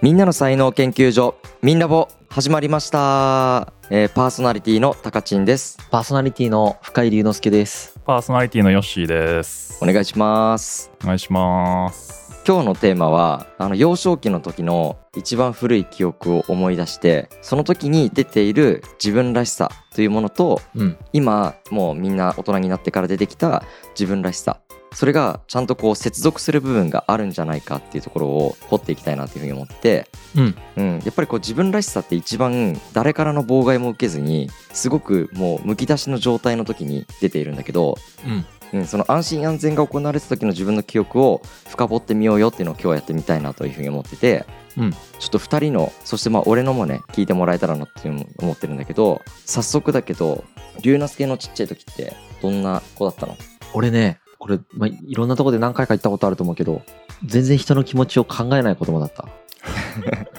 [0.00, 7.98] みんなの才能研究所みんラボ始まりました、えーパーソナリティのたかちんですパーソナリティの深井龍之介です。
[8.06, 9.86] パーソナリティのヨッシーですお。
[9.86, 12.44] 願いしますお願いします。
[12.46, 20.96] 今日のテーマはあの幼少期の時の一番古い記憶を思い出してその時に出ている自分らしさというものとうん。
[21.12, 23.64] 今もうみんな大人になってから出てきた
[23.98, 24.60] 自分らしさ
[24.92, 30.08] それがちゃんとこう接続する部分があるんじゃないかっていうところを掘っていきたいなというふうに思って。
[30.36, 30.56] うん。
[30.76, 38.46] うん、やっぱりこう自分らしさって一番誰からの妨害も受けずにすごくもうむき出しの状態の時に出ているんだけど、うん。
[38.70, 44.44] うん、その安心安全が行われた時の自分の記憶を深掘ってみようよっていうのを今日はやってみたいなというふうに思ってて、
[44.76, 44.90] うん。
[44.90, 50.44] ちょっと2人のそしてまあ俺のもね聞いてもらえたらなっていう思ってるんだけど早速だけど
[50.82, 53.36] 龍之介のちっちゃい時ってどんな子だったの？
[53.72, 56.82] 俺ね、これ、まあ、いろんなとこで何回か言ったことあると思うけど、
[57.24, 59.28] 全然人の気持ちを考えない子供だった。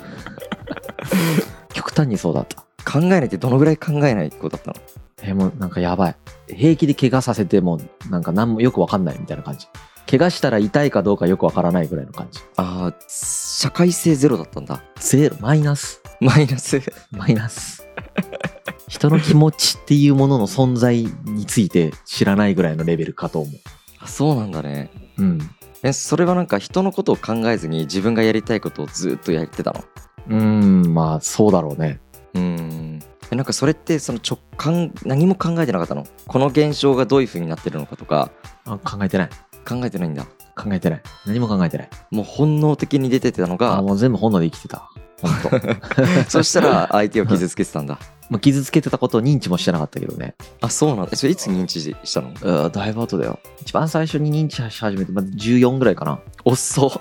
[1.73, 2.63] 極端にそうだった。
[2.89, 4.75] 考えないってどのぐらい考えない子だったの？
[5.21, 6.15] えーもうなんかやばい。
[6.47, 9.67] 平気で怪我させても、なんか何もよくわかんないみたいな感じ。
[10.09, 12.39] 怪我したら痛いかどうかよくわからないぐらいの感じ。
[12.55, 16.01] あー社会性ゼロだったんだゼロ、マイナス。
[16.21, 16.81] マイナス？
[17.11, 17.85] マイナス。
[18.87, 23.51] 人の気持ちっていうものの存在について知らないぐらいのレベルかと思
[23.99, 25.23] あそうなんだねう。
[25.23, 25.39] うん。
[25.83, 29.83] えそれはなんか人のことを考えずに自分がやりたいことをずっとやってたの？
[30.27, 32.01] うーん、まあそうだろうね。
[32.33, 32.99] うーん
[33.31, 36.05] えなんかそれってその直感何も考えてなかったの？
[36.27, 38.31] この現象がどういう風になってるのかとか
[38.65, 39.29] あ考えてない。
[39.67, 40.25] 考えてないんだ
[40.55, 41.01] 考えてない。
[41.25, 41.89] 何も考えてない。
[42.11, 44.89] もう本能的に出てたのあがもう全部本能で生きてた。
[45.21, 45.31] 本
[46.25, 46.25] 当。
[46.29, 50.35] そしたら相手を傷つけてたんだまあ傷つけてたことを認知もしてなかったけどね。
[50.61, 52.29] あそうなんだえそれいつ認知したの？
[52.29, 53.39] うーだいぶ後だよ。
[53.61, 56.19] 一番最初に認知し始めて、まあ、14ぐらいかな。
[56.45, 56.91] 遅っ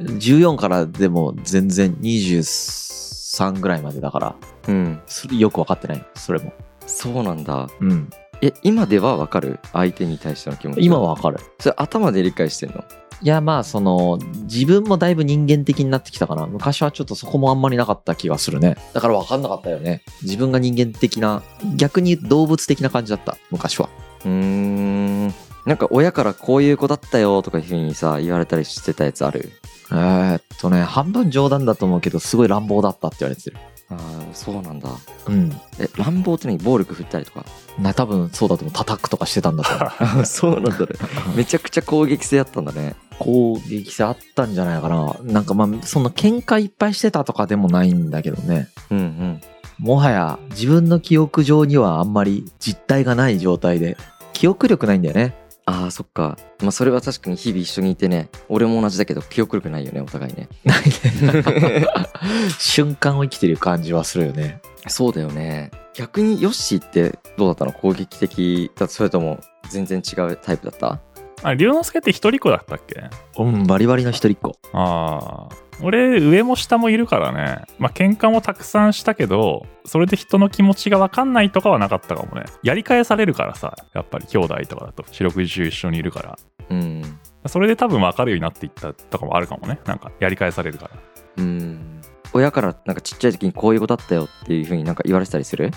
[0.00, 4.34] 14からでも全然23ぐらいまでだから、
[4.68, 6.06] うんそれよく分かってない。
[6.14, 6.52] それも。
[6.86, 8.10] そうなんだうん。
[8.40, 9.58] え今ではわかる？
[9.72, 11.38] 相手に対しての気持ち今は分かる。
[11.58, 12.84] それ頭で理解してんの？
[13.20, 16.46] いやまあその自分もだいぶ人間的になってきたかな。
[16.46, 18.76] 昔はちょっとそこもあんまりなかった気がするね。
[18.92, 20.02] だから分かんなかったよね。
[20.22, 21.42] 自分が人間的な
[21.76, 23.36] 逆に動物的な感じだった。
[23.50, 23.88] 昔は。
[24.24, 25.34] うーん。
[25.66, 29.50] なんか親からこういう子だったよとかいうふうにさ言われたりしてたやつある？
[29.90, 33.56] えーっとね半分冗談だと思うけどすごい乱暴だったって言われてる。
[33.90, 34.90] ああそうなんだ。
[35.26, 35.50] うん。
[35.80, 36.58] え乱暴って何？
[36.58, 37.44] 暴力振ったりとか？
[37.80, 38.72] な多分そうだと思う。
[38.72, 40.20] 叩くとかしてたんだと思う。
[40.20, 40.86] あ そうなんだね。
[41.34, 45.16] めちゃくちゃ攻撃性あったんだね攻撃性あったんじゃないかな。
[45.22, 48.68] なんかまあその喧嘩いっぱいしてたとかでもないんだけどね。
[48.90, 49.40] うんうん。
[49.78, 53.96] もはや自分の記憶上にはあんまり実体がない状態で。
[54.32, 55.34] 記憶力ないんだよね。
[55.66, 56.38] あーそっか。
[56.62, 58.28] まあそれは確かに日々一緒にいてね。
[58.48, 60.48] 俺も同じだけど記憶力ないよねお互いね。
[60.64, 61.86] ないね。
[62.58, 64.60] 瞬間を生きてる感じはするよね。
[64.86, 65.70] そうだよね。
[65.94, 67.72] 逆にヨッシーってどうだったの？
[67.72, 71.00] 攻撃的だそれとも全然違うタイプだった？
[71.42, 73.04] あ、龍之介って一人っ子だったっけ？
[73.38, 75.56] うんバリバリの一人っ子ああ。
[75.80, 77.62] 俺、上も下もいるからね。
[77.78, 82.46] まあ、喧嘩もたくさんしたけど、それで人の気持ちが分かんないとかはなかったかもね。
[82.64, 86.38] やり返されるからさ、やっぱり兄弟とかだと四六時中一緒にいるから。
[86.70, 87.02] うん
[87.46, 89.78] それで多分分かるようになっていったとかもあるかもね。
[89.84, 90.90] なんか、やり返されるから。
[91.36, 92.00] うん
[92.34, 95.68] 親からなんかちっちゃい時にこういう子だったよっていうふうになんか言われてたりする？
[95.68, 95.70] い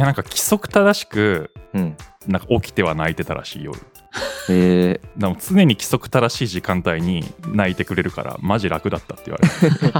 [0.00, 3.78] や、なんか規則正しく、うんなんか起きては泣いてたらしい夜。
[4.48, 9.92] えでも常に規則正しい時間帯に泣いてくれるから、マジ楽だったって言われる。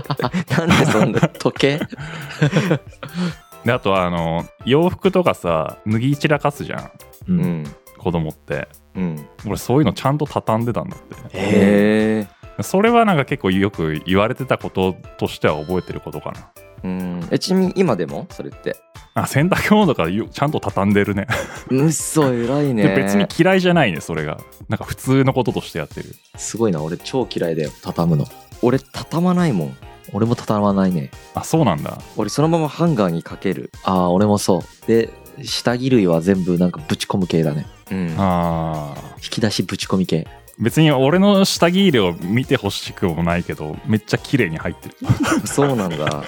[0.44, 1.80] ー、 なんでそんな時計？
[3.64, 6.80] で、あとは、あの、洋服とかさ、脱ぎ散らかすじゃん。
[6.80, 6.90] う
[7.28, 7.64] うんん
[7.98, 8.68] 子供って。
[8.94, 11.00] うん俺そういうのちゃんと畳んでたんだっ
[11.30, 11.38] て。
[11.38, 16.50] へえそれはなんか結構よく言われてたこととしては覚えてることかな。
[16.84, 17.28] うん。
[17.30, 18.26] えちなみに今でも？
[18.30, 18.76] それって。
[19.14, 21.26] あ洗濯物とかよちゃんと畳んでるね。
[21.70, 22.82] うっそ偉いね。
[22.82, 24.38] で別に嫌いじゃないね、それが。
[24.68, 26.14] なんか普通のこととしてやってる。
[26.36, 28.26] すごいな俺超嫌いだよ畳むの。
[28.62, 29.76] 俺畳まないもん。
[30.12, 31.10] 俺も畳まないね。
[31.34, 31.98] あ、そうなんだ。
[32.16, 33.70] 俺そのままハンガーにかける。
[33.84, 34.86] ああ俺もそう。
[34.86, 35.10] で
[35.42, 37.66] 下着類は全部なんかぶち込む系だね。
[37.90, 38.14] うん。
[38.18, 39.14] あー。
[39.14, 40.26] 引き出しぶち込み系
[40.58, 44.96] 別に俺の下着入れを見てほしくもないけど、めっちゃ綺麗に入ってる。
[45.46, 46.24] そうなんだ。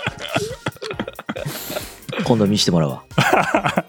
[2.25, 3.05] 今度見してもらうわ。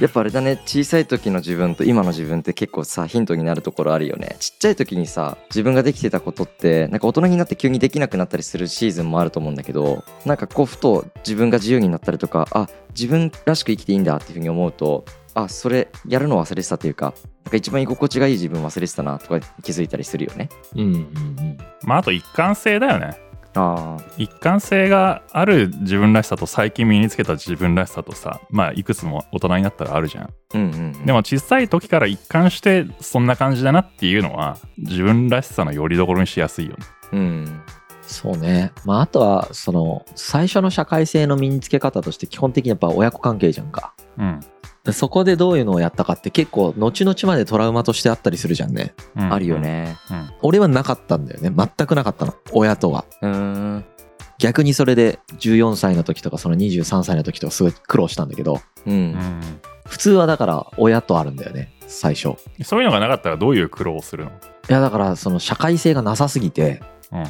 [0.00, 0.60] やっぱあれだね。
[0.66, 4.36] 小さい時の自分と今の自分って結構さヒントになるところあるよね。
[4.40, 17.14] ちっちゃい時にさ自分ができてたことってなんか大人になって急にできなくなったりするシーズンもあると思うんだけどなんかこうふと自分が自由になったりとかあ自分らしく生きていいんだっていうふうに思うとあそれやるの忘れてたというか
[17.44, 20.48] なんか一番居心地がいい自分忘れてたなとか気づいたりするよね。
[20.74, 21.58] うんうんうん。
[21.84, 23.16] まああと一貫性だよね。
[23.54, 30.34] あ一貫性がある自分らしさと最近身につけた自分らしさとさまあいくつも大人になったらあるじゃん。
[30.54, 31.06] うんうんうん。
[31.06, 36.76] でも小さい時から一貫してそんな感じだなっていうのは自分らしさのよりどころにしやすいよね。
[37.12, 37.62] うん。
[38.10, 38.72] そうね。
[38.84, 43.94] まあ、あとは、その、最初の社会性の身につけ方として基本的にやっぱ親子関係じゃんか。
[44.18, 44.46] うん、で
[44.92, 48.94] そこでどういうのをやったかって結構、後々までトラウマとしてあったりするじゃんね。
[49.16, 51.50] うんあるよねうん俺はなかったんだよね。
[51.54, 52.34] 全くなかったの。
[52.52, 53.04] 親とは。
[53.20, 53.84] うーん
[54.38, 59.40] 逆にそれで14歳の時とかその23歳の時とかすごい苦労したんだけど、ううんん
[59.86, 61.74] 普通はだから親とあるんだよね。
[61.86, 62.36] 最初。
[62.58, 64.32] いそういうのがなかったらどういう苦労をするの？
[64.68, 66.80] や、だからその社会性がなさすぎて、
[67.12, 67.24] うん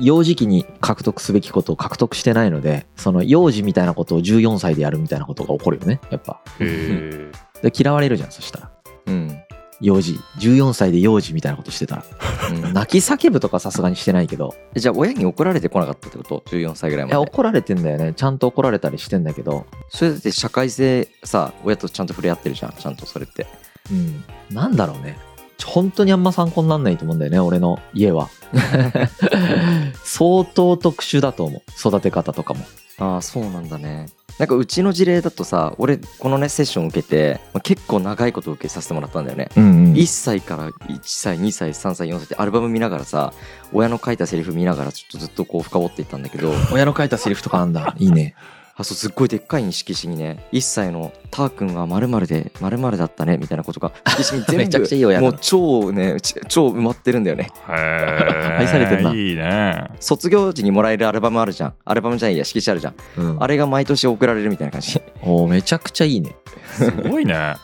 [0.00, 6.00] 幼児期に獲得すべきことを獲得してないので、その幼児みたいなことを14歳でやるみたいなことが起こるよね。
[6.10, 6.40] やっぱ。
[6.60, 7.30] へ
[7.62, 8.70] で嫌われるじゃん、そしたら。
[9.06, 9.38] うん
[9.80, 10.18] 幼児。
[10.38, 12.04] 14歳で幼児みたいなことしてたら。
[12.50, 14.54] うん 泣き叫ぶとかさすがにしてないけど。
[14.74, 18.14] えじゃあ親に怒られてこなかったってこと？14歳ぐらいいや、まで怒られてんだよね。
[18.14, 19.66] ちゃんと怒られたりしてんだけど。
[19.88, 23.46] それだって社会性さ親とちゃんと触れ合ってるじゃんちゃんとそれって
[23.90, 24.24] うん。
[24.50, 25.18] なんだろうね。
[25.64, 28.28] 本当にあんま参考になんないと思うんだよね、俺の家は。
[30.04, 31.88] 相当特殊だと思う。
[31.88, 32.64] 育て方とかも。
[32.98, 34.06] ああそうなんだね
[34.38, 43.32] なんかうちの事例だとさ俺このねセッション受けて、まあ結構長いこと受けさせてもらったんだよねうん、うん1歳から1歳2歳3歳4歳ってアルバム見ながらさ
[43.72, 47.94] 親の書いたセリフ見ながらちょっとずっとこう深掘っていったんだけど 親の書いたセリフとかあんだ。
[47.98, 48.34] いいね。
[48.78, 55.22] あそうすっごいでっかい色紙にね1歳のたーくんはまるでまるだったねみたいなことが色紙に全部 めちゃくちゃいい親だ。
[55.22, 57.48] もう超ねち超埋まってるんだよね。
[57.66, 59.14] 愛されてんな。
[59.14, 59.88] いいね。
[59.98, 61.74] 卒業時にもらえるアルバムあるじゃん。
[61.86, 62.94] アルバムじゃないや色紙あるじゃん。
[63.16, 65.00] うん、あれが毎年送られるみたいな感じ。
[65.22, 66.36] おーめちゃくちゃいいね。
[66.72, 67.54] すごいね。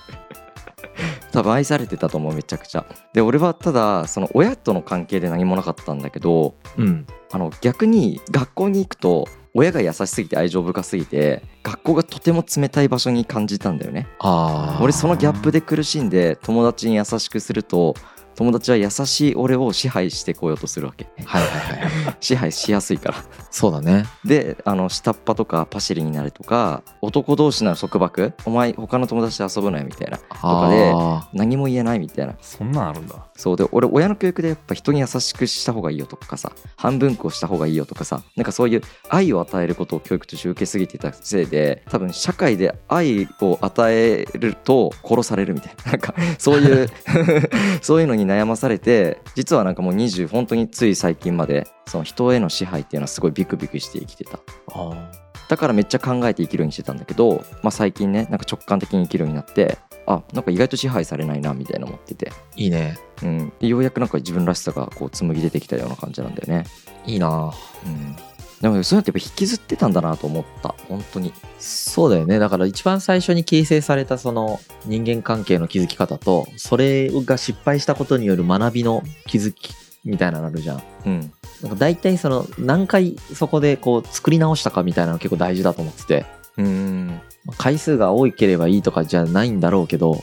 [1.32, 2.86] 多分愛されてたと思うめちゃくちゃ。
[3.12, 7.06] で俺はただその親との関係で何もなかったんだけどうん。
[7.30, 14.82] あの逆に学校に行くと親が優しすぎて愛情深すぎて学校がとても冷たい場所に感じたんだよねああ。
[14.82, 17.94] 俺そのギャップで苦しんで友達に優しくすると
[18.34, 21.06] 友達は優しい俺を支配してこようとするわけ。
[21.24, 21.48] はいは
[21.78, 22.16] いはい。
[22.20, 23.24] 支配しやすいから。
[23.50, 24.04] そうだね。
[24.24, 30.18] であの下っ端とかパシリになるとか男同士なら束縛お前他の友達と遊ぶなよみたいな。
[30.18, 32.34] かであ何も言えないみたいな。
[32.40, 33.26] そんなんあるんだ。
[33.36, 33.56] そう。
[33.56, 45.92] で俺親の教育でやっぱ人に優しくした方がいいよとかさ半分こした方がいいよとかさなんかそういう愛を与えることを教育として受けすぎていたせいで多分社会で愛を与えると殺されるみたいな。
[45.92, 46.88] なんかそういう
[47.82, 54.38] そういうのに悩まされて実はなんかもう20本当につい最近までその人への支配っていうのはすごいビクビクして生きてた。
[55.48, 59.76] だからめっちゃ考えて生きるようにしてたんだけど、まあ、最近ねなんか直感的に生きるようになって
[60.06, 62.98] あなんか意外と支配されないなみたいな思ってていいね。
[63.22, 66.64] うん、でようやくなんか自分らしさがこう紡ぎ出てきたような感じなんだよね。
[67.06, 67.52] いいな。
[67.86, 68.16] うん、
[68.62, 71.34] でもそうやってやっぱ引きずってたんだなと思った本当に。
[71.58, 72.38] そうだよね。
[72.38, 79.74] だから一番最初に形成されたその人間関係の築き方と、それが失敗したことによる学びの気づき
[80.04, 80.82] みたいなのあるじゃん。
[81.06, 86.26] うんなんか大体その何回そこでこう作り直したかみたいなの結構大事だと思ってて、
[86.56, 90.22] うんまあ回数が多ければいいとかじゃないんだろうけど、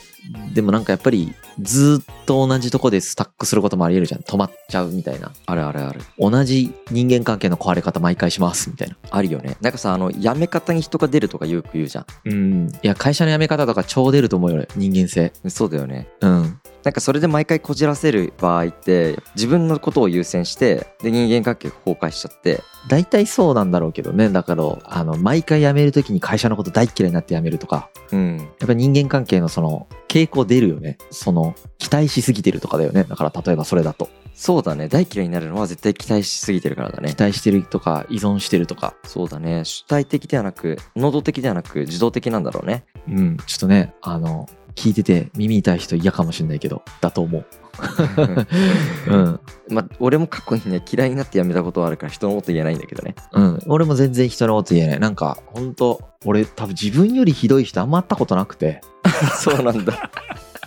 [0.54, 4.20] でもなんかやっぱりずっと同じとこでスタックすることもあり得るじゃん。
[4.20, 5.32] 止まっちゃうみたいな。
[5.46, 8.96] あるあるある同じ人間関係の壊れ方毎回しますみたいな。
[9.10, 9.56] あるよね。
[9.60, 12.68] なんかさあの辞め方に人が出るとかよく言うじゃうん。
[12.68, 15.32] いや、会社の辞め方とか超出ると思うよ、俺人間性。
[15.46, 15.50] ん。
[15.50, 16.08] そうだよね。
[16.20, 16.60] うん。
[16.84, 24.30] なんかそれで毎回こじらせる場合って自分のことを優先してで人間関係が崩壊しちゃって大体そうなんだろうけどね。
[24.30, 30.96] だから、あの、毎回辞めるときに会社のこと大っ嫌いになって辞めるとか、うんやっぱ人間関係のその、傾向出るよね。
[31.10, 33.04] その、期待しすぎてるとかだよね。
[33.04, 34.08] だから、例えばそれだと。
[34.40, 38.94] そうだね大嫌いになるのは絶対期待しすぎてるからだね期待してるとか、依存してるとか。
[39.04, 43.36] そうだね主体的ではなく能動的ではなく自動的なんだろうねうん。
[43.46, 47.44] ちょっとね、あの、聞いてて耳痛い人嫌かもしれないけど、だと思う。
[49.08, 49.40] うん。
[49.70, 53.58] まあ俺も過去にね嫌いになって辞めたことはあるから人のこと言えないんだけどねうん。
[53.66, 55.00] 俺も全然人のこと言えない。
[55.00, 58.80] なんか、ほんと、俺多分自分よりひどい人あんま会ったことなくて、
[59.40, 60.10] そうなんだ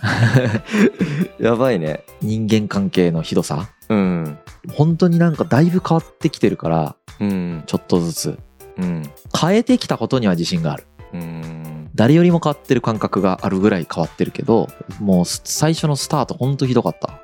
[1.38, 3.70] やばいね人間関係のひどさ。
[3.88, 4.38] うん
[4.74, 8.38] 本当になんかだいぶ変わってきてるから、うんちょっとずつ。
[8.78, 9.02] うん
[9.38, 10.86] 変えてきたことには自信がある。
[11.12, 14.68] うん誰よりも変わってる感覚があるぐらい変わってるけど、
[15.00, 17.20] もう最初のスタートほんとひどかった。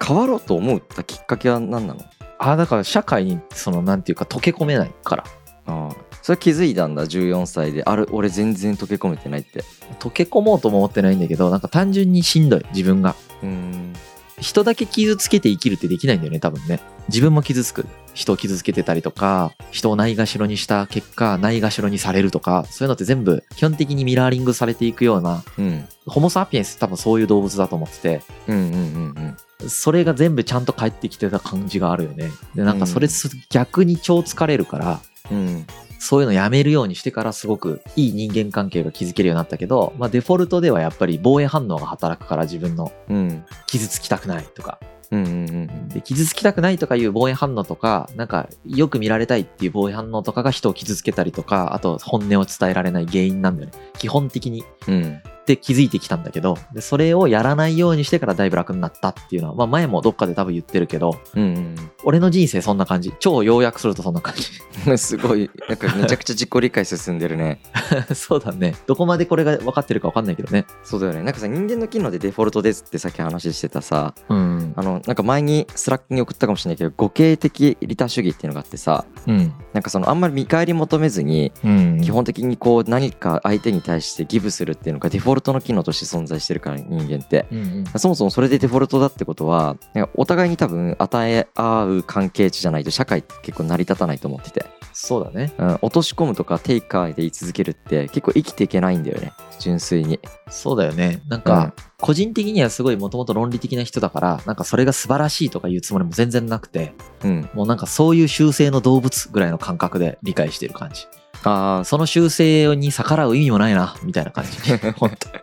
[0.04, 2.00] 変わろうと思ったきっかけは何なの？
[2.38, 5.24] ああ、だから社会にそのなんていうか溶け込めないから。
[5.66, 7.82] ああそれ気づいたんだ14歳で。
[7.84, 9.64] あれ俺全然溶け込めてないって。
[10.00, 13.14] 溶け込もうとも思ってないんだけどなんか単純にしんどい自分が。
[13.42, 13.92] うん。
[14.40, 16.80] 人だけ傷つけて生きるってできないんだよね多分ね。
[17.08, 25.88] 自分も傷つく人を傷つけてたりとか人をないがしろにした結果ないがしろにされるとかそういうのって全部基本的にミラーリングされていくようなうん。
[26.06, 32.30] ホモ・サピエンスって多分そういう動物だと思っててうんうんうんそれが全部ちゃんと返ってきてた感じがあるよね。
[32.56, 35.00] でなんかそれす逆に超疲れるから
[35.30, 35.66] うんうん。
[35.98, 43.44] そういうのやめるようにしてからすごくいい人間関係が築けるようになったけど、まあ、デフォルトではやっぱり防衛反応が働くから自分のうん。
[43.68, 44.80] 傷つきたくないとか
[45.12, 45.34] うんうんう
[45.66, 53.72] んで傷つきたくないとかいう防衛反応とかなんかよく見られたいっていう防衛反応とかが人を傷つけたりとかあと本音を伝えられない原因なんだよね。
[53.98, 54.64] 基本的に。
[54.88, 55.22] うん。
[55.42, 63.12] って気づいてきたんだけどでそれをやらないようにしてからだいぶ楽になったっていうのは、まあ、前もどっかで多分言ってるけどうん俺の人生そんな感じ。
[63.18, 64.44] 超要約するとそんな感じ。
[64.86, 65.50] う んすごい。
[65.68, 67.60] なんかめちゃくちゃ自己理解進んでるね。
[68.14, 68.74] そうだね。
[68.86, 70.66] どこまでこれが分かってるか分かんないけどね。
[70.82, 71.22] そうだよね。
[71.22, 74.72] なんかさ人間の機能でデフォルトですってさっき話してたさうん。
[74.76, 79.52] あのなんか前に Slack に送ったかもしれないけど互恵的利他主義っていうのがあってさうん。
[79.72, 82.00] なんかそのあんまり見返り求めずにうん。
[82.02, 87.46] 基本的にこう何か相手に対してギブするっていうのがデフォルトの機能として存在してるから人間って。
[87.50, 87.84] うんうん。
[87.98, 89.76] そもそもそれでデフォルトだってことは
[90.14, 95.52] お互いに多分与え合う関係値じゃないと社会って結構成り立たないと思ってて、そうだね。
[95.58, 99.32] うん、落とし込むとかテイカーで言い続けるって結構生きていけないんだよね。
[99.58, 100.20] 純粋に。
[100.48, 101.22] そうだよね。
[101.28, 107.48] なんか、個人的にはすごいもともと論理的な人だからなんかそれが素晴らしいとか言うつもりも全然なくてうん。
[107.54, 111.06] もうなんかそういう習性の動物ぐらいの感覚で理解してる感じ
[111.44, 114.50] あその習性に逆らう意味もないなみたいな感じ。
[114.96, 115.40] 本当ー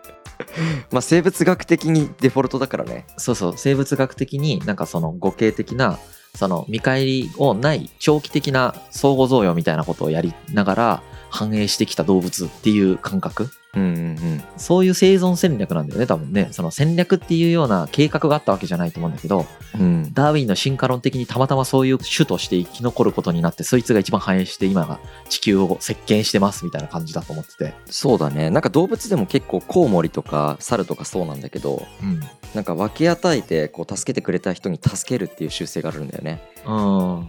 [0.92, 3.06] まあ生物学的にデフォルトだからね。
[3.18, 3.54] そうそう。
[3.58, 6.00] 生物学的になんかその互恵的な
[6.36, 16.50] その見返りをない長期的な相互贈与みたいなことをやりながら繁栄してきた動物っていう感覚うんうんそういう生存戦略なんだよね多分ね。
[16.52, 19.46] その戦略っていうような計画があったわけじゃないと思うんだけど
[19.76, 19.82] うん。
[19.82, 25.00] うんダーウィンの進化論的にたまたまそういう種として生き残ることになってそいつが一番繁栄して今が
[25.30, 27.74] 地球を席巻してますみたいな感じだと思ってて。
[27.86, 28.50] そうだね。
[28.50, 32.20] なんか動物でも結構コウモリとか猿とかそうなんだけどうん。
[32.56, 36.42] なんか分け与えてこう助けてくれた人に助けるっていう習性があるんだよね。
[36.66, 37.20] うん。
[37.20, 37.28] うん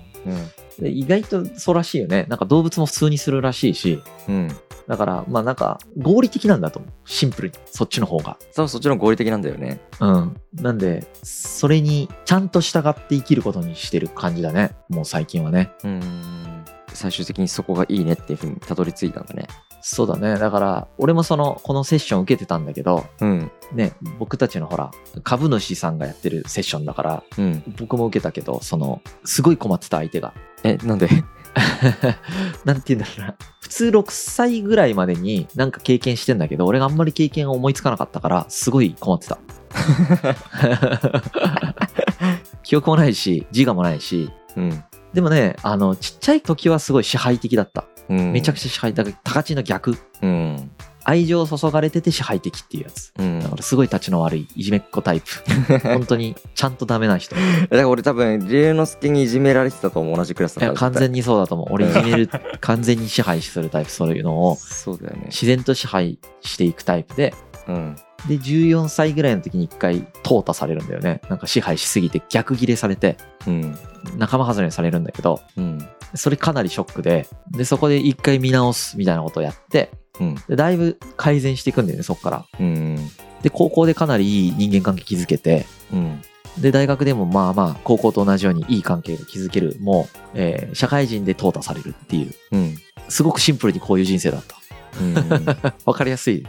[0.80, 2.26] で意外とそうらしいよね。
[2.28, 4.02] なんか動物も普通にするらしいし。
[4.28, 4.48] うん。
[4.88, 6.90] だからまあなんか合理的なんだと思う。
[7.04, 7.54] シンプルに。
[7.66, 8.38] そっちの方が。
[8.54, 9.80] 多分そっちの方が合理的なんだよね。
[10.00, 10.36] うん。
[10.54, 14.72] なんでそれにちゃんと従って生きることにしてる感じだね。
[14.88, 15.70] もう最近はね。
[15.84, 16.64] うん。
[16.92, 19.46] 最終的にそこがいいねっていうふうにたどり着いたんだね
[19.82, 20.38] そうだね。
[20.38, 23.50] だから俺もそのこのセッション受けてたんだけどうん。
[23.72, 24.90] ね僕たちのほら
[25.22, 27.62] 株主さんがやってるセッションだからうん。
[27.78, 30.34] 僕も受けたけどそのすごい困ってた相手が。
[30.64, 31.08] えなんで？
[32.64, 33.34] なんて言うんだろうな。
[33.60, 39.38] 普通6歳ぐらいまでになんか経験してんだけど俺があんまり経験を思いつかなかったからすごい困ってた。
[42.62, 44.30] 記憶もないし自我もないし。
[44.56, 44.84] うん。
[45.14, 48.32] でもねあのちっちゃい時はすごい支配的だったうん。
[48.32, 49.96] めちゃくちゃ支配的高知の逆。
[50.20, 50.70] うん。
[51.04, 53.12] 愛情注がれてて支配的っていうやつ。
[53.18, 53.40] うん。
[53.40, 55.26] だからすごい立ちの悪いいじめっ子タイプ。
[55.88, 57.34] 本当にちゃんとダメな人。
[57.36, 60.16] いだから俺多分龍之介にいじめられてたと思う。
[60.16, 60.72] 同じクラスだから。
[60.72, 61.66] や完全にそうだと思う。
[61.72, 62.28] 俺いじめる
[62.60, 64.56] 完全に支配するタイプそういうのを。
[64.56, 65.26] そうだよね。
[65.26, 67.32] 自然と支配していくタイプで。
[67.68, 67.96] うん。
[68.28, 71.22] で14歳ぐらいの時に一回淘汰されるんだよね。
[71.30, 73.16] なんか支配しすぎて逆ギレされて。
[73.46, 73.78] うん。
[74.18, 75.40] 仲間外れにされるんだけど。
[75.56, 80.34] うんそれかなりショックででそこで一回見直すみたいなことをやってうん。
[80.48, 82.44] でだいぶ改善していくんだよねそこから。
[82.58, 82.96] うん
[83.42, 86.22] で高校でかなりいい人間関係築けてうん。
[86.58, 92.34] で大学でもまあまあ高校と同じようにいい関係が築けるもう、えー社会人で淘汰されるっていう。
[92.52, 92.76] うん。
[93.08, 94.56] すごくシンプルにこういう人生だった。
[94.56, 94.59] うん
[95.84, 96.44] わかりやすい。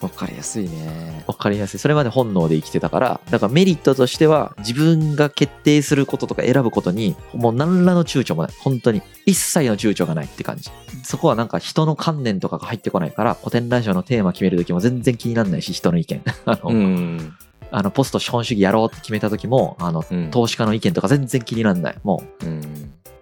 [0.00, 1.24] わかりやすいね。
[1.26, 1.78] わかりやすい。
[1.78, 8.52] それまで本能で生きてたからだからメリットとしては自分が決定することとか選ぶことにもう何らの躊躇もない。
[8.58, 10.70] 本当に一切の躊躇がないって感じ。
[11.02, 16.22] そこはなんか人の観念とかが入ってこないから古典ラジオのテーマ決める時も全然気にならないし人の意見。
[16.46, 17.34] あの、うん。
[17.70, 20.30] あのポスト資本主義やろうって決めた時もあのうん。
[20.30, 21.96] 投資家の意見とか全然気にならない。
[22.02, 22.60] もううん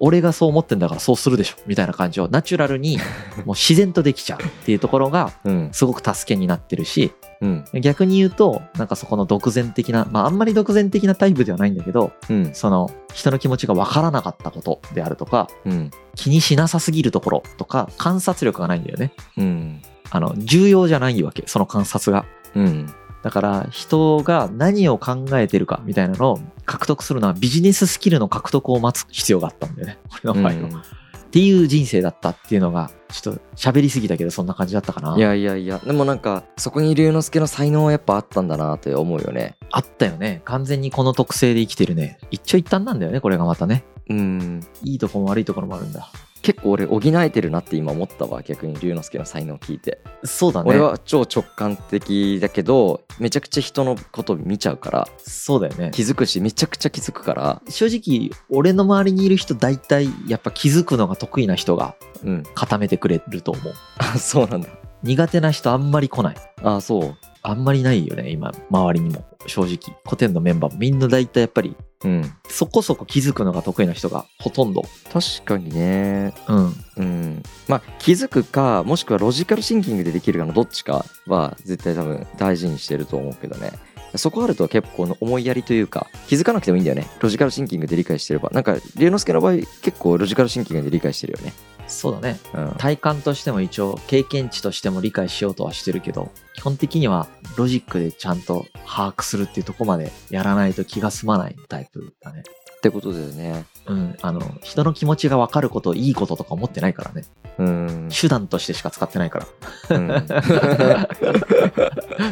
[0.05, 2.99] 俺がそう思ってんだからそうするでしょみたいな感じをナチュラルに
[3.47, 5.69] もう自然とできちゃうっていうところがうん。
[5.71, 7.65] すごく助けになってるしうん。
[7.81, 12.51] 逆に言うとなんかそこの独善的なまああんまり独善的なタイプではないんだけどうん。
[12.53, 15.91] その人の気持ちが分からなかったことであるとかうん。
[16.17, 19.13] 気にしなさすぎるところとか観察力がないんだよね。
[19.39, 19.83] うん。
[20.11, 22.27] あの重要じゃないわけその観察が。
[22.57, 22.93] うん
[23.23, 29.99] だから人が何を考えてるかみたいなのを獲得するのはビジネススキルの獲得を待つ必要があったんだよね。
[30.25, 30.85] 俺の場合は、っ
[31.31, 35.17] ていう人生だったっていうのがちょっと喋りすぎたけどそんな感じだったかな。
[35.17, 35.79] いやいやいや。
[35.79, 39.57] でもなんかそこに龍之介の才能はやっぱあったんだなって思うよね。
[39.71, 40.43] あったよね。
[40.45, 42.19] 完全にこの特性で生きてるね。
[42.31, 43.85] 一長一短なんだよねこれがまたね。
[44.11, 44.61] うん。
[44.83, 46.11] いいとこも悪いところもあるんだ
[46.43, 50.71] 結構俺補えてるなって今思ったわ逆に龍之介の才能を聞いて、そうだね。
[50.71, 55.91] 俺は超直感的だけどめちゃくちゃ人のこと見ちゃうからそうだよね。
[55.95, 57.63] 気づくしめちゃくちゃ気づくから。
[57.69, 61.95] 正直俺の周りにいる人大体やっぱ気づくのが得意な人が
[62.25, 62.43] うん。
[62.55, 63.75] 固めてくれると思う。
[63.99, 64.69] あ そうなんだ。
[65.03, 66.37] 苦手な人あんまり来ない。
[66.63, 69.25] あそうあんまりないよね今周りにも。
[69.47, 69.97] 正直。
[70.05, 70.79] 古典のメンバーも。
[70.79, 72.33] みんな大体やっぱりうん。
[72.49, 74.83] そこそこ気づくのが得意な人がほとんど。
[75.13, 76.35] 確かにね。
[76.49, 76.75] うん。
[76.97, 77.43] うん。
[77.69, 83.73] まあ気づくかもしくはロジカルシンキングでできるかのどっちかは絶対多分大事にしてると思うけどね。
[84.15, 87.07] そこあると結構思いやりというか気づかなくてもいいんだよね。
[87.21, 88.51] ロジカルシンキングで理解してれば。
[88.51, 91.53] なんか龍之介の場合結構ロジカルシンキングで理解してるよね
[91.93, 92.39] そうだね。
[92.55, 92.75] うん。
[92.79, 102.43] 体感としても一応経験値としても理解しようとはしてるけど基本的にはロジックでちゃんと把握するっていうとこまでやらないと気が済まないタイプだね。
[102.77, 103.65] ってことだよね。
[103.87, 104.17] うん。
[104.23, 107.25] あの人の気持ちが分かることいいこととか思ってないからね。
[107.59, 108.09] うん。
[108.11, 109.47] 手段としてしか使ってないか
[109.91, 109.97] ら。
[109.97, 110.09] うん。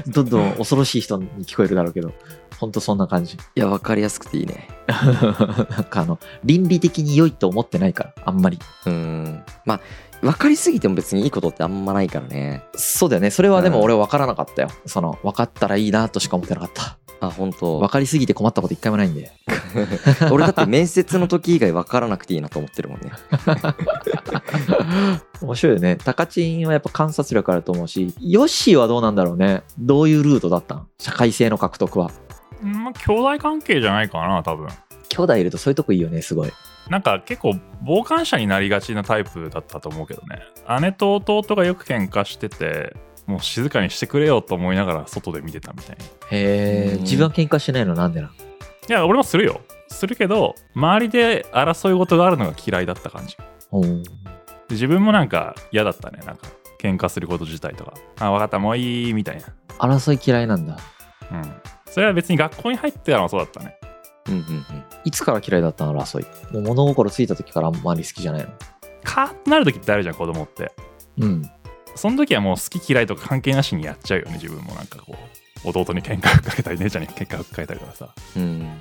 [0.10, 2.12] どんどん恐ろしい人に聞こえるだろうけど
[2.60, 3.36] ほんとそんな感じ。
[3.36, 4.68] いや分かりやすくていいね。
[4.86, 8.58] なんかあの倫理的に良いと思ってないからあんまり。
[8.84, 9.42] うん。
[9.64, 9.80] まあ
[10.20, 12.62] 分かりすぎても別にいいことってあんまないからね。
[12.76, 13.30] そうだよね。
[13.30, 13.84] それはでもうん。
[13.84, 16.98] 俺分からなかったよ、その分かったらいいなとしか思ってなかった。
[17.22, 17.78] あ本当。
[17.80, 19.32] 分かりすぎて困ったこと一回もないんで。
[20.30, 23.10] 俺だって面接の時以外分からなくていいなと思ってるもんね。
[25.40, 25.96] 面白いよね。
[25.96, 29.62] タカチンはやっぱ観察力あると思うしヨッシーはどうなんだろうね。
[29.78, 30.86] どういうルートだったん？
[30.98, 32.06] 社会性の獲得は。
[32.06, 32.30] うん
[32.62, 34.68] まあ、兄弟関係じゃないかな、多分。
[35.08, 36.52] 兄弟いるとそういうとこいいよねすごい
[36.88, 40.40] なんか結構傍観者になりがちなタイプだったと思うけどね。
[40.80, 46.04] 姉と弟がよく喧嘩してて、もう静かにしてくれよと思いながら外で見てたみたいな。
[46.04, 48.32] いへえうん自分は喧嘩しないのなんでな
[48.90, 49.60] や、俺もするよ。
[49.88, 53.36] するけど、周りで争い事があるのが嫌いだった感じ。
[54.68, 56.20] 自分もなんか嫌だったね。
[56.26, 56.46] なんか
[56.80, 57.94] 喧嘩すること自体とか。
[58.18, 59.42] あ、わかった、もういい、みたいな。
[59.78, 60.76] 争い嫌いなんだ
[61.30, 61.42] うん。
[61.90, 63.76] それは別に学校に入ってからもそうだったね。
[64.28, 64.64] うんうんうん
[65.04, 68.50] いつから嫌いだったの争いもう物心ついた時からあんまり好きじゃないの
[69.02, 70.72] カーッとなる時ってあるじゃん、子供って。
[71.18, 71.50] うん
[71.96, 75.16] その時はもう好き嫌いとか関係なしにやっちゃうよね、自分もなんかこ
[75.64, 75.68] う。
[75.68, 78.14] 弟に喧嘩ふっかけたり、姉ちゃんに喧嘩ふっかけたりとかさ。
[78.36, 78.80] うん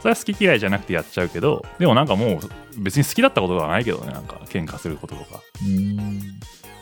[0.00, 2.40] それは好き嫌いじゃなくてやっちゃうけど、でもなんかもう
[2.80, 5.40] 別に好きだったことはないけどね、なんか喧嘩することとか。
[5.62, 6.20] うーん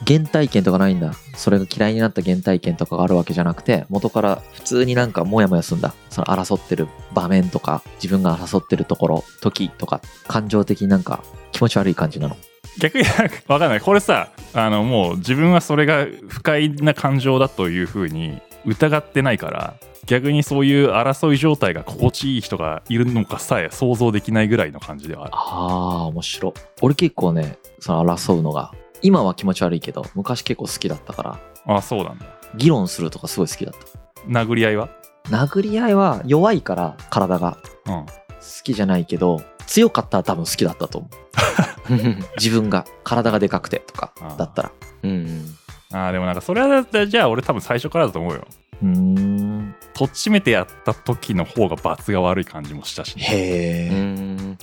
[0.06, 12.36] 原体験とかないんだそれが嫌いになった原体験とかがあるわけじゃなくて元から普通になんかモヤモヤすんだその争ってる場面とか自分が争ってるところ時とか感情的になんか気持ち悪い感じなの
[12.78, 13.04] 逆に
[13.46, 13.80] わかんない。
[13.80, 19.74] これさ、あのもう自分はそれが不快な感情だというふうに疑ってないから、
[20.06, 25.32] 逆にそういう争い状態が心地いい人がいるのかさえ想像できないぐらいの感じではある。
[25.34, 31.22] あー面白い俺結構ねその争うのが今は気持ち悪いけど昔結構好きだったか
[31.66, 31.76] ら。
[31.76, 32.26] あ、そうなんだ。
[32.54, 33.74] 議論するとかすごい好きだっ
[34.28, 34.88] 殴り合いは？
[35.24, 37.58] た殴り合いは弱いから体が。
[37.86, 38.06] うん。
[38.06, 38.06] 好
[38.64, 42.20] きじゃないけど強かったら多分好きだったと思う。
[42.38, 42.84] 自分が。
[43.04, 44.72] 体がでかくてとかだったら。
[45.02, 45.44] うん
[45.92, 48.46] あーでもなんかそれはじゃあ俺多分最初からだと思うよ。
[48.82, 49.74] うーん。
[49.92, 53.22] とっちめてやった時の方が罰が悪い感じもしたし、ね。
[53.24, 54.58] へえ、うんうん。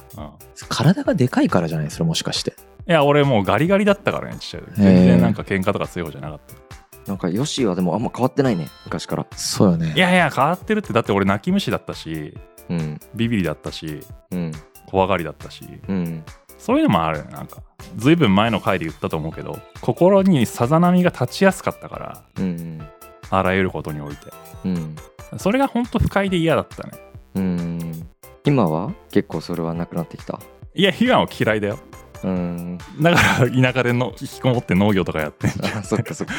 [0.69, 1.91] 体がでかいからじゃない？
[1.91, 2.53] それもしかして
[2.87, 4.81] いや俺もうガリガリだったからねちっちゃい時。
[4.81, 7.11] 全然なんか喧嘩とか強い方じゃなかった。
[7.11, 9.27] なんかヨシはでもあんま変わってないね昔から。
[9.35, 9.93] そうよね。
[9.95, 12.33] いやいや変わってるってだって俺泣き虫だったし
[12.69, 12.99] うん。
[13.13, 14.51] ビビリだったしうん。
[14.85, 15.65] 怖がりだったし。
[15.87, 16.23] うん。
[16.57, 17.61] そういうのもあるなんか。
[17.97, 22.81] ずいぶん前の回で言ったと思うけど心にさざ波が立ちやすかったからうん。
[23.29, 24.31] あらゆることにおいて。
[24.63, 24.95] うん。
[25.37, 26.93] それが本当不快で嫌だったね。
[27.35, 28.07] うん。
[28.45, 28.93] 今は？
[29.11, 30.39] 結構それはなくなってきた？
[30.73, 31.79] いや今は嫌いだよ
[32.23, 32.77] うん。
[33.01, 36.33] だから田舎での引きこもって農業とかやってんじ あそっかそっか。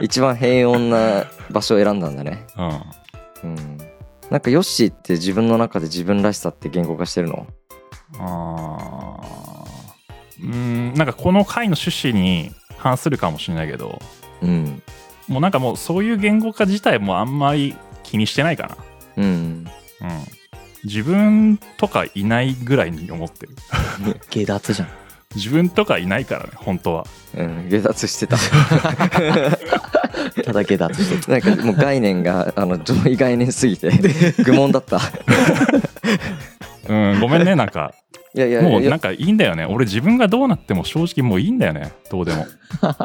[0.00, 2.46] 一番平穏な場所を選んだんだね。
[2.56, 3.50] ゃんうん。
[3.50, 3.78] うん。
[4.30, 7.46] なんかヨッシーって自分の中で自分らしさって言語化してるの？
[8.18, 10.46] あー。
[10.46, 14.00] うーんなんかこの回の趣旨に反するかもしれないけど。
[14.42, 14.82] うん。
[15.28, 18.76] もうなんかもうそういう言語化自体もあんまり気にしてないか
[19.16, 19.64] うん。
[19.64, 19.70] な
[20.02, 20.41] うん
[20.84, 23.54] 自分とかいないぐらいに思ってる。
[24.30, 24.88] 下脱じゃん。
[25.34, 27.06] 自分とかいないからね本当は。
[27.36, 28.36] うん下脱してた。
[30.44, 33.90] ただ下脱してなんかもう概念があの上位概念すぎて
[34.44, 35.00] 愚問だった。
[36.88, 37.94] うんごめんねなんか。
[38.34, 38.62] いやいや。
[38.62, 39.66] もうなんかいいんだよね。
[39.66, 41.92] 俺自分がどうなっても正直もういいんだよね。
[42.10, 42.46] どうでも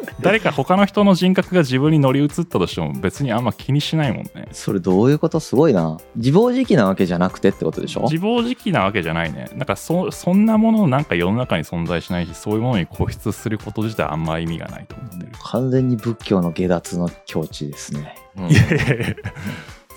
[0.20, 4.48] 誰か他の人の人格が自分に乗り移ったとしても別にあんま気にしないもんね。
[4.52, 5.40] それどういうこと？
[5.40, 5.98] すごいな。
[6.16, 8.02] 自暴自棄なわけじゃなくてってことでしょ？
[8.02, 9.50] 自暴自棄なわけじゃないね。
[9.54, 15.32] なんかそそんなものなんか世の中に存在しないしそういうものに固執すること自体あんま意味がないと思ってる。
[15.42, 18.14] 完全に仏教の下脱の境地ですね。
[18.38, 18.50] うん。
[18.50, 19.06] いやいやいや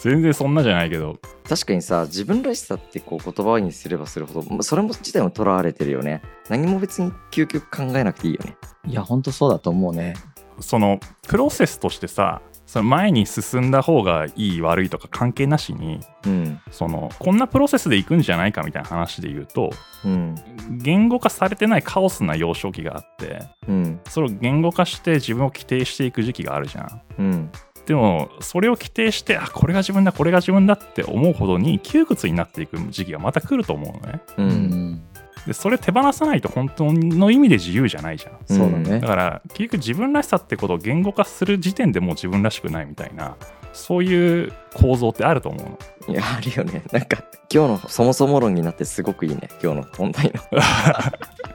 [0.01, 1.17] 全然そんなじゃないけど。
[1.47, 6.21] 確かにさ自分らしさってこう言葉にすればするほどまあそれも自体もとらわれてるよね。
[6.47, 8.55] 何も別に究極考えなくていいよね。
[8.87, 10.15] いやほんとそうだと思うね。
[10.59, 16.61] そのプロセスとしてさその前に進んだ方がいい悪いとか関係なしにうん。
[16.71, 19.71] そのこんなプロセスでいくんじゃないかみたいな話で言うと
[20.05, 20.35] うん。
[20.77, 23.99] 言語化されてないカオスな幼少期があってうん。
[24.07, 27.01] それを言語化して自分を規定していく時期があるじゃん。
[27.17, 27.51] うん
[27.89, 34.21] でもそれを規定してあこれが自分だこれが自分だって思うほどに窮屈になっていく時期がまた来ると思うのね。
[34.37, 35.01] ううん。
[35.47, 38.33] でそれ手放さないと本当の意味で自由じゃないじゃん。
[38.45, 38.99] そうだね。
[38.99, 43.37] だから結局自分らしさってことを言語化する時点でもう自分らしくないみたいな
[43.73, 46.13] そういう構造ってあると思うの。
[46.13, 46.83] いやあるよね。
[46.91, 49.49] なんか今日のそもそも論になってすごくいいね。
[49.63, 50.43] 今日の本題の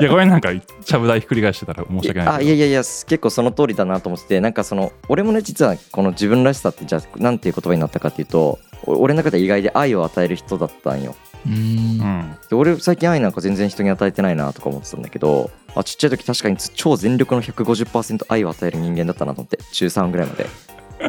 [0.00, 2.32] いやごめんなんかちゃぶ台ひっくり返してたら申し訳ないけど。
[2.36, 11.14] あいやいやいや結構その通りだなと思っててなんかその俺もね実はこの自分らしさってじゃあなんていう言葉になったかっていうとお俺の中で意外で愛を与える人だったんよ。
[11.46, 12.36] うん。
[12.52, 20.46] 俺最近愛なんか全然人に与えてないなとか思ってたんだけどあちっちゃい時確かに超全力の150%愛を与える人間だったなと思って中3ぐらいまで。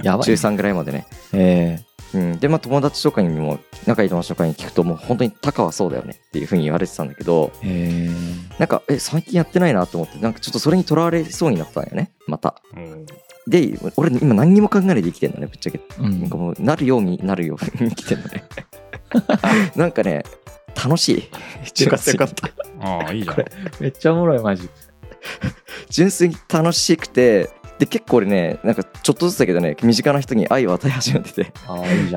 [0.04, 1.06] やばい中3ぐらいまでね。
[1.34, 1.80] え
[2.13, 12.62] うん、でまあ友達とかにも仲いい友達とかに聞くともう本当にタカはそうだよねっていうふうに言われてたんだけどええなんかえ最近やってないなと思ってなんかちょっとそれにとらわれそうになったんよねまた。
[12.76, 13.06] うん。
[13.47, 15.80] で俺今何にも考えないで生きてんのねぶっちゃけ。
[15.97, 18.43] うなんかもうなるようになるように生きてんのね。
[19.76, 20.24] なんかね
[20.76, 21.30] 楽し
[21.80, 21.84] い。
[21.84, 21.95] よか。
[21.97, 22.50] ったよかった
[22.82, 23.45] ああいいじゃん。
[23.80, 24.69] めっちゃおもろいマジ。
[25.89, 27.50] 純粋に楽しくて
[27.82, 31.52] で結構俺ねなんかちょっとずつだけどね身近な人に愛を与え始めてて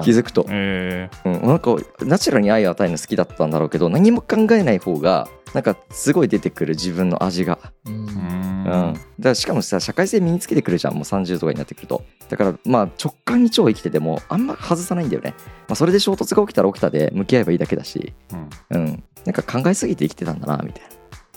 [0.03, 8.01] 気づくと、えうん、なんかナチュラルに愛を与えるの好きだったんだろうけど何も考えない方がなんかすごい出てくる自分の味が、うー、うん。
[8.01, 8.91] うん。
[8.91, 12.05] ん、だからしかもさ社会性身につけてくるじゃんもう30とかになってくると。
[12.29, 15.33] だからまあ直感に超生きててもあんま外さないんだよね、
[15.69, 18.51] まあ、それで衝突が起きたら起きたで向き合えばいいだけだし、うん。
[18.71, 20.83] うん、なんか考えすぎて生きてたんだなみたい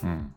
[0.02, 0.10] な。
[0.10, 0.34] うん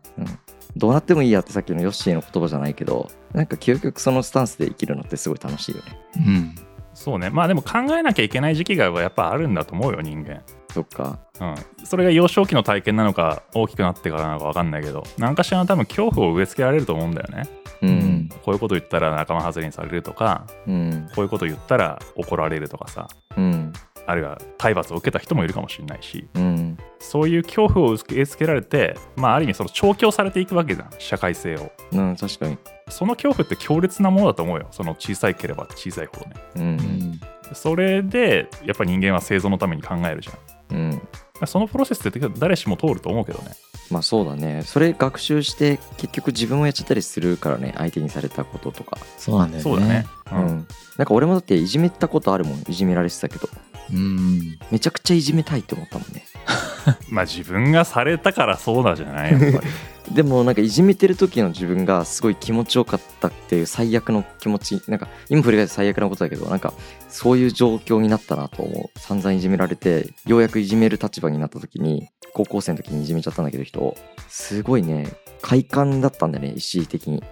[0.77, 5.99] どうなってもいいやってさっきのヨッシーの言葉じゃないけどなんか究極そのスタンスで生きるのってすごい楽しいよね。
[6.17, 6.55] うん。
[6.93, 7.29] そうね。
[7.29, 10.41] まあでも考えなきゃいけない時期がやっぱあるんだと思うよ人間。
[10.73, 11.19] そっか。
[11.39, 11.55] うん、
[11.85, 17.49] それが幼少期の体験なのか大きくなってからなのか分かんないけど何かしらの多分恐怖を植え付けられると思うんだよね。
[17.81, 18.29] ううんん。
[18.43, 21.09] こういうこと言ったら仲間外れにされるとかうん。
[21.15, 23.07] こういうこと言ったら怒られるとかさ。
[23.37, 23.73] うん
[24.05, 26.77] あるいは体罰を受けた人もいるかもしれないしうん。
[26.99, 31.71] そういう恐怖を植え付けられてまあある意味その調教されていくわけじゃん社会性を。
[31.93, 32.57] うん確かに。
[32.89, 36.35] その恐怖って強烈なものだと思うよその小さいければ小さいほどね。
[36.55, 37.21] ううんん。
[37.53, 40.77] それでやっぱ人間は生存のために考えるじゃん。
[40.77, 41.01] うん
[41.47, 43.51] そのプロセスって誰しも通ると思うけどね。
[43.89, 44.63] まあそうだね。
[44.65, 48.97] それ学習して結局自分もやっちゃったりするからね相手にされたこととか。
[49.17, 49.63] そうなんだよね。
[49.63, 50.67] そうだね、う、うんん。
[50.97, 52.63] なんか俺もだっていじめたことあるもん。
[52.67, 53.49] いじめられてたけど。
[53.93, 54.57] うん。
[54.71, 56.23] めちゃくちゃいじめたいって思ったもんね
[57.09, 59.67] まあ自分がされたからそうだじゃないやっぱり。
[60.11, 66.73] でもなんかいじめてる時の自分がすごい気持ちよかったっていう最悪の気持ちなんか今振り返って最悪なことだけどなんか
[67.07, 68.99] そういう状況になったなと思う。
[68.99, 73.95] 散々いじめられてようやくいじめる立場になった時に高校生の時にいじめちゃったんだけど人
[74.27, 75.07] すごいね
[75.41, 77.23] 快感だったんだよね一時的に。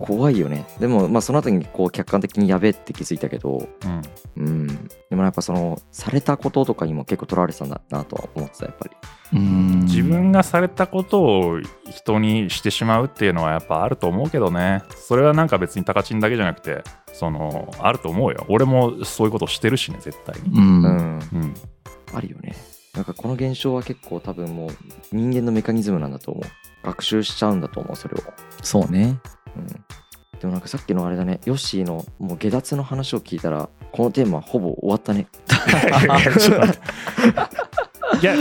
[0.00, 0.66] 怖いよね。
[0.78, 4.02] でもまあその後にこう客観的にやべえって気づいたけどうん。
[4.36, 4.66] うん。
[5.08, 8.96] でもやっぱそのされたこととかにも結構とらわれてたんだなとは思ってたやっぱり。
[9.34, 9.80] うん。
[9.80, 14.82] 自分がされたことを人にしてしまうっていうのはやっぱあると思うけどね。
[14.96, 18.44] それはなんか別に高知だけじゃなくてそのあると思うよ。
[18.48, 20.58] 俺もそういうことしてるしね絶対に。
[20.58, 20.82] うん。
[20.82, 21.18] うん。
[21.32, 21.54] うん。
[22.14, 22.54] あるよね。
[22.94, 24.70] なんかこの現象は結構多分もう
[25.12, 26.44] 人間のメカニズムなんだと思う
[26.82, 28.18] 学習しちゃうんだと思うそれを。
[28.62, 29.20] そうね。
[29.56, 29.66] うん。
[29.66, 31.40] でもなんかさっきのあれだね。
[31.44, 35.28] ヨッシーのもう下脱の話を聞いたらこのテーマほぼ終わったね
[38.20, 38.34] いや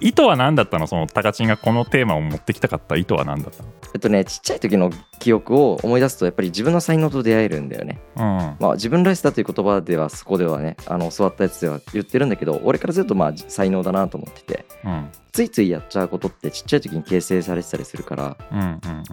[0.00, 0.86] 意図は何だったの？
[0.86, 8.00] その高知がこのテーマを持ってきたかった意図は何だったえっとねちっちゃい時の記憶を思い出すとやっぱり自分の才能と出会えるんだよね。
[8.16, 10.76] のまあ自分らしさという言葉ではそこではね。
[10.86, 14.66] あの教わったやつでは言ってるんだけど俺からするとまあ才能だなと思ってて。
[14.84, 15.10] うんうん。
[15.32, 18.68] ついついやっちゃうことってちっちゃい時に形成されてたりするからうんうんう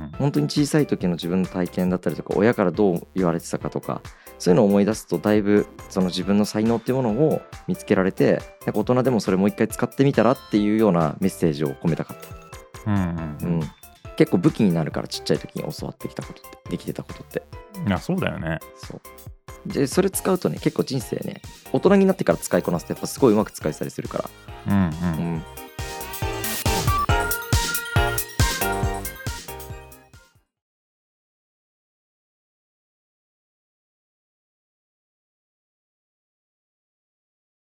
[0.08, 0.12] ん。
[0.18, 4.02] 本当に小さい時の自分の体験だったりとか親からどう言われてたかとか
[4.40, 12.18] そういうのを思い出すとだいぶその自分の才能っていうものを見つけられてなんか大人でもそれもう一回使ってみたらっていうようなメッセージを込めたかっ
[12.86, 13.70] た、うんうんうん、
[14.16, 17.44] 結構武器になるからちっちゃい時に教わってきたことってできてたことって。
[17.88, 18.60] いやそうだよね。
[18.76, 19.02] そう。
[19.66, 21.42] でそれ使うとね結構人生ね
[21.74, 24.30] 大人になってから使いこなすとやっぱすごいうまく使えたりするから、
[24.68, 24.84] うん。
[24.84, 25.44] うん